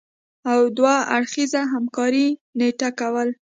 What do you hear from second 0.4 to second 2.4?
او دوه اړخیزې همکارۍ